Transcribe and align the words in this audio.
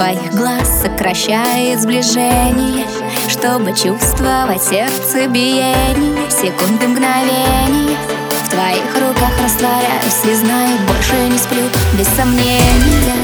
твоих 0.00 0.32
глаз 0.32 0.82
сокращает 0.82 1.80
сближение 1.80 2.86
Чтобы 3.28 3.72
чувствовать 3.72 4.62
сердце 4.62 5.26
биение. 5.26 6.30
Секунды 6.30 6.88
мгновения 6.88 7.98
В 8.30 8.48
твоих 8.48 8.94
руках 8.94 9.32
растворяюсь 9.44 10.24
и 10.24 10.34
знаю, 10.34 10.78
больше 10.88 11.16
не 11.28 11.38
сплю 11.38 11.64
Без 11.98 12.08
сомнения. 12.16 13.14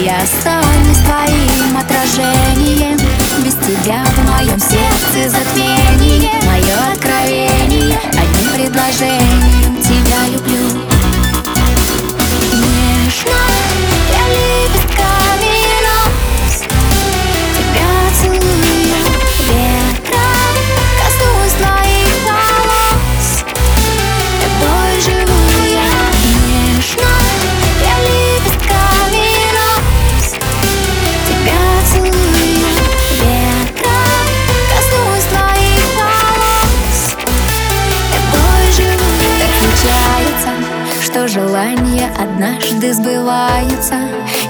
Я 0.00 0.22
останусь 0.22 1.04
твоим 1.04 1.76
отражением 1.76 2.98
что 41.12 41.28
желание 41.28 42.10
однажды 42.18 42.94
сбывается 42.94 43.96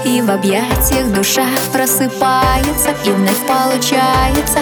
И 0.05 0.21
в 0.21 0.31
объятиях 0.31 1.11
душа 1.11 1.45
просыпается 1.73 2.91
И 3.05 3.09
вновь 3.09 3.45
получается. 3.45 4.59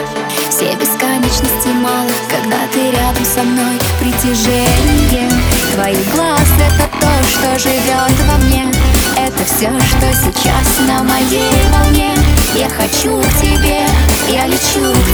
Все 0.50 0.74
бесконечности 0.76 1.68
мало, 1.68 2.10
когда 2.28 2.58
ты 2.74 2.92
рядом 2.92 3.24
со 3.24 3.44
мной. 3.44 3.78
Притяжение 4.00 5.30
твоих 5.76 6.16
глаз— 6.16 6.48
это 6.58 6.90
то, 7.00 7.28
что 7.30 7.60
живет 7.60 8.20
во 8.28 8.38
мне. 8.46 8.66
Это 9.16 9.46
все, 9.46 9.70
что 9.70 10.14
сейчас 10.14 10.88
на 10.88 11.04
моей 11.04 11.54
волне. 11.72 12.16
Я 12.56 12.68
хочу 12.70 13.22
к 13.22 13.42
тебе, 13.42 13.82
я 14.32 14.48
лечу. 14.48 14.92
к 14.92 15.11